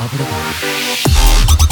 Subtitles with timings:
[0.00, 1.69] 油だ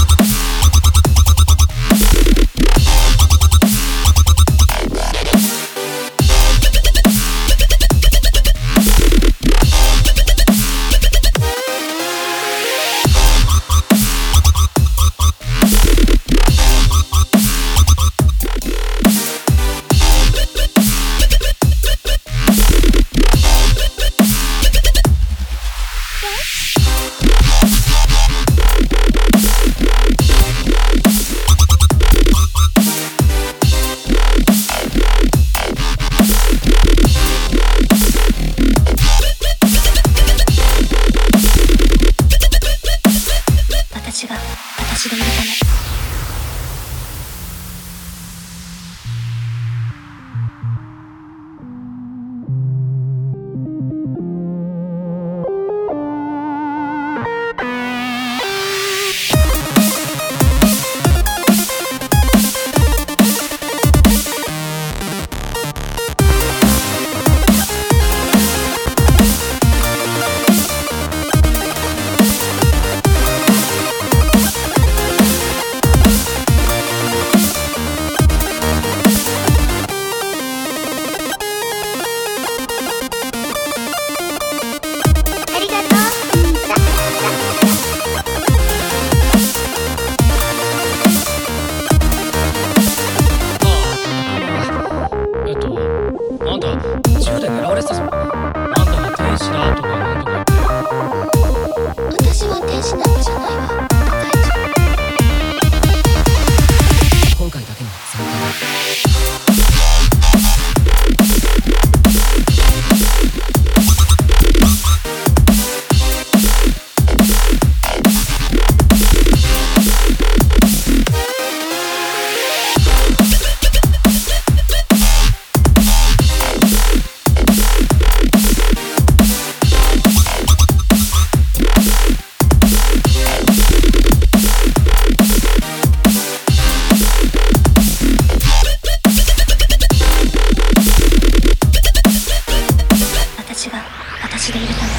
[44.28, 44.36] が
[44.78, 46.07] 私でいるため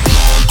[0.07, 0.48] Yeah.